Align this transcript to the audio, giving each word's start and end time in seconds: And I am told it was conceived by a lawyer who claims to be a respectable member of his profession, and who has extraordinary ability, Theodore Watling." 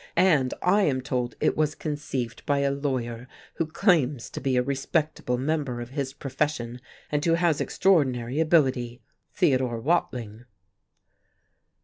And 0.17 0.51
I 0.63 0.81
am 0.81 1.01
told 1.01 1.35
it 1.39 1.55
was 1.55 1.75
conceived 1.75 2.43
by 2.47 2.61
a 2.61 2.71
lawyer 2.71 3.27
who 3.57 3.67
claims 3.67 4.31
to 4.31 4.41
be 4.41 4.57
a 4.57 4.63
respectable 4.63 5.37
member 5.37 5.79
of 5.79 5.89
his 5.91 6.11
profession, 6.11 6.81
and 7.11 7.23
who 7.23 7.35
has 7.35 7.61
extraordinary 7.61 8.39
ability, 8.39 9.03
Theodore 9.35 9.79
Watling." 9.79 10.45